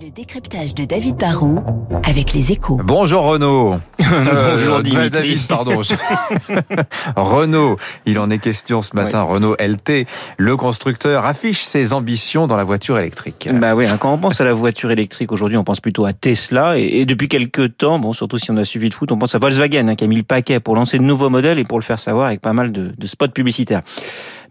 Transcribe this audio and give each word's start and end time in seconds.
Le 0.00 0.10
décryptage 0.10 0.74
de 0.74 0.84
David 0.84 1.16
Barrault 1.16 1.62
avec 2.04 2.32
les 2.32 2.52
échos. 2.52 2.80
Bonjour 2.84 3.22
Renaud. 3.24 3.76
Bonjour 3.98 4.76
Euh, 4.76 4.82
Dimitri. 4.82 5.10
David, 5.10 5.46
pardon. 5.46 5.80
Renault, 7.16 7.76
il 8.04 8.18
en 8.18 8.28
est 8.30 8.38
question 8.38 8.82
ce 8.82 8.94
matin. 8.96 9.22
Renault 9.22 9.54
LT, 9.58 10.06
le 10.36 10.56
constructeur 10.56 11.24
affiche 11.24 11.62
ses 11.62 11.92
ambitions 11.92 12.46
dans 12.46 12.56
la 12.56 12.64
voiture 12.64 12.98
électrique. 12.98 13.48
Bah 13.52 13.74
oui, 13.74 13.86
hein, 13.86 13.96
quand 13.98 14.12
on 14.12 14.18
pense 14.18 14.40
à 14.40 14.44
la 14.44 14.52
voiture 14.52 14.90
électrique 14.90 15.30
aujourd'hui, 15.32 15.56
on 15.58 15.64
pense 15.64 15.80
plutôt 15.80 16.04
à 16.04 16.12
Tesla. 16.12 16.78
Et, 16.78 17.00
et 17.00 17.06
depuis 17.06 17.28
quelques 17.28 17.76
temps, 17.76 17.98
bon, 17.98 18.12
surtout 18.12 18.38
si 18.38 18.50
on 18.50 18.56
a 18.56 18.64
suivi 18.64 18.88
le 18.88 18.94
foot, 18.94 19.12
on 19.12 19.18
pense 19.18 19.34
à 19.34 19.38
Volkswagen 19.38 19.88
hein, 19.88 19.94
qui 19.94 20.04
a 20.04 20.06
mis 20.06 20.16
le 20.16 20.22
paquet 20.24 20.60
pour 20.60 20.74
lancer 20.76 20.98
de 20.98 21.04
nouveaux 21.04 21.30
modèles 21.30 21.58
et 21.58 21.64
pour 21.64 21.78
le 21.78 21.84
faire 21.84 21.98
savoir 21.98 22.26
avec 22.26 22.40
pas 22.40 22.52
mal 22.52 22.72
de, 22.72 22.92
de 22.96 23.06
spots 23.06 23.28
publicitaires. 23.28 23.82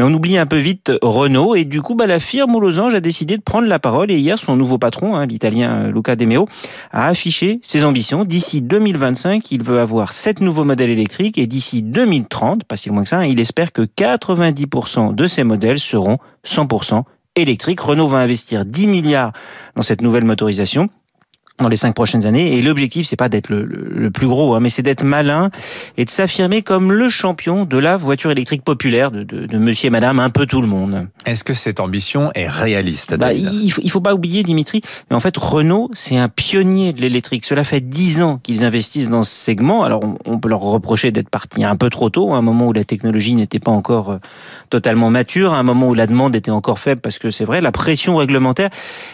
Mais 0.00 0.06
on 0.06 0.14
oublie 0.14 0.38
un 0.38 0.46
peu 0.46 0.56
vite 0.56 0.90
Renault 1.02 1.54
et 1.54 1.66
du 1.66 1.82
coup, 1.82 1.94
bah, 1.94 2.06
la 2.06 2.20
firme 2.20 2.56
aux 2.56 2.60
losanges 2.60 2.94
a 2.94 3.00
décidé 3.00 3.36
de 3.36 3.42
prendre 3.42 3.68
la 3.68 3.78
parole 3.78 4.10
et 4.10 4.16
hier, 4.16 4.38
son 4.38 4.56
nouveau 4.56 4.78
patron, 4.78 5.14
hein, 5.14 5.26
l'italien 5.26 5.74
euh, 5.74 5.92
Luca 5.92 6.16
De 6.16 6.24
Meo, 6.24 6.48
a 6.90 7.08
affiché 7.08 7.60
ses 7.62 7.84
ambitions. 7.84 8.24
D'ici 8.24 8.62
2025, 8.62 9.52
il 9.52 9.62
veut 9.62 9.78
avoir 9.78 10.12
sept 10.12 10.40
nouveaux 10.40 10.64
modèles 10.64 10.88
électriques 10.88 11.36
et 11.36 11.46
d'ici 11.46 11.82
2030, 11.82 12.64
pas 12.64 12.78
si 12.78 12.88
loin 12.88 13.02
que 13.02 13.10
ça, 13.10 13.18
hein, 13.18 13.26
il 13.26 13.38
espère 13.40 13.72
que 13.72 13.82
90% 13.82 15.14
de 15.14 15.26
ces 15.26 15.44
modèles 15.44 15.78
seront 15.78 16.16
100% 16.46 17.02
électriques. 17.36 17.82
Renault 17.82 18.08
va 18.08 18.20
investir 18.20 18.64
10 18.64 18.86
milliards 18.86 19.34
dans 19.76 19.82
cette 19.82 20.00
nouvelle 20.00 20.24
motorisation 20.24 20.88
dans 21.60 21.68
les 21.68 21.76
cinq 21.76 21.94
prochaines 21.94 22.26
années. 22.26 22.56
Et 22.56 22.62
l'objectif, 22.62 23.06
c'est 23.06 23.16
pas 23.16 23.28
d'être 23.28 23.48
le, 23.50 23.64
le- 23.64 24.10
plus 24.10 24.26
gros, 24.26 24.54
hein, 24.54 24.60
mais 24.60 24.70
c'est 24.70 24.82
d'être 24.82 25.04
malin 25.04 25.50
et 25.96 26.04
de 26.04 26.10
s'affirmer 26.10 26.62
comme 26.62 26.92
le 26.92 27.08
champion 27.08 27.64
de 27.64 27.78
la 27.78 27.96
voiture 27.96 28.30
électrique 28.30 28.64
populaire 28.64 29.10
de, 29.10 29.22
de, 29.22 29.46
de 29.46 29.58
monsieur 29.58 29.86
et 29.86 29.90
madame, 29.90 30.18
un 30.18 30.30
peu 30.30 30.46
tout 30.46 30.60
le 30.60 30.66
monde. 30.66 31.06
Est-ce 31.26 31.44
que 31.44 31.54
cette 31.54 31.78
ambition 31.80 32.30
est 32.34 32.48
réaliste, 32.48 33.16
Bah, 33.16 33.32
il, 33.32 33.70
faut, 33.70 33.80
il 33.84 33.90
faut 33.90 34.00
pas 34.00 34.14
oublier, 34.14 34.42
Dimitri, 34.42 34.80
mais 35.10 35.16
en 35.16 35.20
fait, 35.20 35.36
Renault, 35.36 35.90
c'est 35.92 36.16
un 36.16 36.28
pionnier 36.28 36.92
de 36.92 37.00
l'électrique. 37.00 37.44
Cela 37.44 37.62
fait 37.62 37.80
dix 37.80 38.20
ans 38.22 38.38
qu'ils 38.42 38.64
investissent 38.64 39.08
dans 39.10 39.22
ce 39.22 39.32
segment. 39.32 39.84
Alors, 39.84 40.02
on, 40.02 40.16
on 40.24 40.38
peut 40.38 40.48
leur 40.48 40.60
reprocher 40.60 41.12
d'être 41.12 41.30
partis 41.30 41.62
un 41.64 41.76
peu 41.76 41.90
trop 41.90 42.10
tôt, 42.10 42.32
à 42.32 42.36
un 42.36 42.42
moment 42.42 42.66
où 42.68 42.72
la 42.72 42.84
technologie 42.84 43.34
n'était 43.34 43.60
pas 43.60 43.70
encore 43.70 44.10
euh, 44.10 44.18
totalement 44.70 45.10
mature, 45.10 45.52
à 45.52 45.58
un 45.58 45.62
moment 45.62 45.88
où 45.88 45.94
la 45.94 46.06
demande 46.06 46.34
était 46.34 46.50
encore 46.50 46.78
faible, 46.78 47.00
parce 47.00 47.18
que 47.18 47.30
c'est 47.30 47.44
vrai, 47.44 47.60
la 47.60 47.72
pression 47.72 48.16
réglementaire 48.16 48.70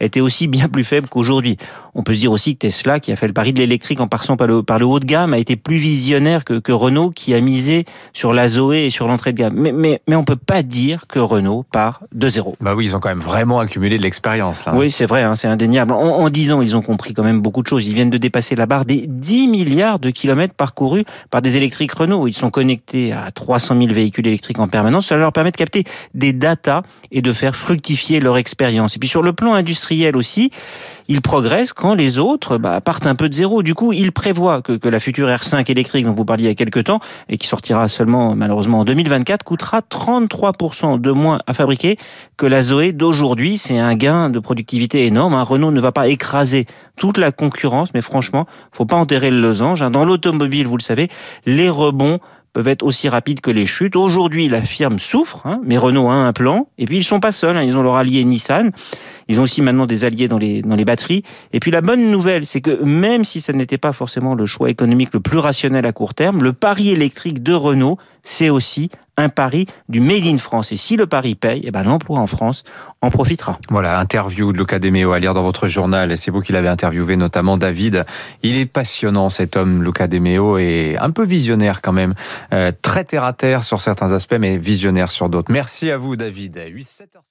était 0.00 0.20
aussi 0.20 0.46
bien 0.48 0.68
plus 0.68 0.84
faible 0.84 1.08
qu'aujourd'hui. 1.08 1.56
On 1.94 2.02
peut 2.02 2.14
se 2.14 2.20
dire 2.20 2.27
aussi 2.32 2.54
que 2.54 2.66
Tesla, 2.66 3.00
qui 3.00 3.12
a 3.12 3.16
fait 3.16 3.26
le 3.26 3.32
pari 3.32 3.52
de 3.52 3.58
l'électrique 3.58 4.00
en 4.00 4.08
passant 4.08 4.36
par 4.36 4.46
le, 4.46 4.62
par 4.62 4.78
le 4.78 4.86
haut 4.86 5.00
de 5.00 5.04
gamme, 5.04 5.34
a 5.34 5.38
été 5.38 5.56
plus 5.56 5.76
visionnaire 5.76 6.44
que, 6.44 6.58
que 6.58 6.72
Renault, 6.72 7.10
qui 7.10 7.34
a 7.34 7.40
misé 7.40 7.84
sur 8.12 8.32
la 8.32 8.48
Zoé 8.48 8.86
et 8.86 8.90
sur 8.90 9.08
l'entrée 9.08 9.32
de 9.32 9.38
gamme. 9.38 9.54
Mais, 9.56 9.72
mais, 9.72 10.00
mais 10.08 10.16
on 10.16 10.24
peut 10.24 10.36
pas 10.36 10.62
dire 10.62 11.06
que 11.06 11.18
Renault 11.18 11.64
part 11.70 12.02
de 12.12 12.28
zéro. 12.28 12.56
Bah 12.60 12.74
oui, 12.74 12.86
ils 12.86 12.96
ont 12.96 13.00
quand 13.00 13.08
même 13.08 13.20
vraiment 13.20 13.60
accumulé 13.60 13.98
de 13.98 14.02
l'expérience 14.02 14.64
là. 14.64 14.74
Oui, 14.74 14.90
c'est 14.90 15.06
vrai, 15.06 15.22
hein, 15.22 15.34
c'est 15.34 15.48
indéniable. 15.48 15.92
En, 15.92 15.98
en 15.98 16.30
10 16.30 16.52
ans, 16.52 16.62
ils 16.62 16.76
ont 16.76 16.82
compris 16.82 17.14
quand 17.14 17.24
même 17.24 17.40
beaucoup 17.40 17.62
de 17.62 17.68
choses. 17.68 17.86
Ils 17.86 17.94
viennent 17.94 18.10
de 18.10 18.18
dépasser 18.18 18.54
la 18.54 18.66
barre 18.66 18.84
des 18.84 19.06
10 19.06 19.48
milliards 19.48 19.98
de 19.98 20.10
kilomètres 20.10 20.54
parcourus 20.54 21.04
par 21.30 21.42
des 21.42 21.56
électriques 21.56 21.92
Renault. 21.92 22.26
Ils 22.26 22.34
sont 22.34 22.50
connectés 22.50 23.12
à 23.12 23.30
300 23.30 23.76
000 23.78 23.92
véhicules 23.92 24.26
électriques 24.26 24.58
en 24.58 24.68
permanence. 24.68 25.06
Cela 25.06 25.20
leur 25.20 25.32
permet 25.32 25.50
de 25.50 25.56
capter 25.56 25.84
des 26.14 26.32
datas 26.32 26.82
et 27.10 27.22
de 27.22 27.32
faire 27.32 27.56
fructifier 27.56 28.20
leur 28.20 28.36
expérience. 28.36 28.96
Et 28.96 28.98
puis 28.98 29.08
sur 29.08 29.22
le 29.22 29.32
plan 29.32 29.54
industriel 29.54 30.16
aussi, 30.16 30.50
ils 31.08 31.22
progressent 31.22 31.72
quand 31.72 31.94
les 31.94 32.18
autres 32.18 32.58
bah, 32.58 32.80
partent 32.80 33.06
un 33.06 33.14
peu 33.14 33.28
de 33.28 33.34
zéro. 33.34 33.62
Du 33.62 33.74
coup, 33.74 33.92
ils 33.92 34.12
prévoient 34.12 34.62
que, 34.62 34.72
que 34.72 34.88
la 34.88 35.00
future 35.00 35.28
R5 35.28 35.70
électrique 35.70 36.04
dont 36.04 36.12
vous 36.14 36.24
parliez 36.24 36.44
il 36.44 36.48
y 36.48 36.50
a 36.50 36.54
quelques 36.54 36.84
temps 36.84 37.00
et 37.28 37.38
qui 37.38 37.46
sortira 37.46 37.88
seulement 37.88 38.34
malheureusement 38.34 38.80
en 38.80 38.84
2024 38.84 39.42
coûtera 39.44 39.80
33% 39.80 41.00
de 41.00 41.10
moins 41.10 41.38
à 41.46 41.54
fabriquer 41.54 41.96
que 42.36 42.46
la 42.46 42.62
Zoé 42.62 42.92
d'aujourd'hui. 42.92 43.58
C'est 43.58 43.78
un 43.78 43.94
gain 43.94 44.28
de 44.30 44.38
productivité 44.38 45.06
énorme. 45.06 45.34
hein. 45.34 45.42
Renault 45.42 45.70
ne 45.70 45.80
va 45.80 45.92
pas 45.92 46.08
écraser 46.08 46.66
toute 46.96 47.18
la 47.18 47.32
concurrence, 47.32 47.88
mais 47.94 48.02
franchement, 48.02 48.46
faut 48.72 48.84
pas 48.86 48.96
enterrer 48.96 49.30
le 49.30 49.40
losange. 49.40 49.82
hein. 49.82 49.90
Dans 49.90 50.04
l'automobile, 50.04 50.66
vous 50.66 50.76
le 50.76 50.82
savez, 50.82 51.08
les 51.46 51.70
rebonds 51.70 52.18
peuvent 52.52 52.68
être 52.68 52.82
aussi 52.82 53.08
rapides 53.08 53.40
que 53.40 53.50
les 53.50 53.66
chutes. 53.66 53.96
Aujourd'hui, 53.96 54.48
la 54.48 54.62
firme 54.62 54.98
souffre, 54.98 55.46
hein, 55.46 55.60
mais 55.64 55.78
Renault 55.78 56.08
a 56.08 56.14
un 56.14 56.32
plan. 56.32 56.68
Et 56.78 56.86
puis, 56.86 56.98
ils 56.98 57.04
sont 57.04 57.20
pas 57.20 57.32
seuls. 57.32 57.56
hein. 57.56 57.62
Ils 57.62 57.76
ont 57.76 57.82
leur 57.82 57.96
allié 57.96 58.24
Nissan. 58.24 58.72
Ils 59.28 59.40
ont 59.40 59.42
aussi 59.42 59.62
maintenant 59.62 59.86
des 59.86 60.04
alliés 60.04 60.28
dans 60.28 60.38
les, 60.38 60.62
dans 60.62 60.76
les 60.76 60.84
batteries. 60.84 61.22
Et 61.52 61.60
puis, 61.60 61.70
la 61.70 61.80
bonne 61.80 62.10
nouvelle, 62.10 62.46
c'est 62.46 62.60
que 62.60 62.82
même 62.82 63.24
si 63.24 63.40
ça 63.40 63.52
n'était 63.52 63.78
pas 63.78 63.92
forcément 63.92 64.34
le 64.34 64.46
choix 64.46 64.70
économique 64.70 65.10
le 65.12 65.20
plus 65.20 65.38
rationnel 65.38 65.86
à 65.86 65.92
court 65.92 66.14
terme, 66.14 66.42
le 66.42 66.52
pari 66.52 66.90
électrique 66.90 67.42
de 67.42 67.52
Renault, 67.52 67.98
c'est 68.22 68.50
aussi 68.50 68.90
un 69.18 69.28
pari 69.28 69.66
du 69.88 70.00
Made 70.00 70.24
in 70.24 70.38
France. 70.38 70.72
Et 70.72 70.76
si 70.76 70.96
le 70.96 71.06
pari 71.06 71.34
paye, 71.34 71.62
eh 71.64 71.70
ben, 71.70 71.82
l'emploi 71.82 72.18
en 72.18 72.26
France 72.26 72.64
en 73.02 73.10
profitera. 73.10 73.58
Voilà, 73.68 73.98
interview 73.98 74.52
de 74.52 74.58
Luca 74.58 74.78
De 74.78 74.88
Meo 74.88 75.12
à 75.12 75.18
lire 75.18 75.34
dans 75.34 75.42
votre 75.42 75.66
journal. 75.66 76.16
C'est 76.16 76.30
vous 76.30 76.40
qui 76.40 76.52
l'avez 76.52 76.68
interviewé, 76.68 77.16
notamment 77.16 77.58
David. 77.58 78.06
Il 78.42 78.56
est 78.56 78.66
passionnant, 78.66 79.28
cet 79.28 79.56
homme, 79.56 79.82
Luca 79.82 80.06
De 80.06 80.18
Meo, 80.18 80.56
et 80.56 80.96
un 80.98 81.10
peu 81.10 81.24
visionnaire 81.24 81.82
quand 81.82 81.92
même. 81.92 82.14
Euh, 82.52 82.72
très 82.80 83.04
terre 83.04 83.24
à 83.24 83.32
terre 83.32 83.64
sur 83.64 83.80
certains 83.80 84.12
aspects, 84.12 84.36
mais 84.38 84.56
visionnaire 84.56 85.10
sur 85.10 85.28
d'autres. 85.28 85.52
Merci 85.52 85.90
à 85.90 85.98
vous, 85.98 86.16
David. 86.16 86.60
8, 86.70 86.84
7 86.84 87.16
heures. 87.16 87.28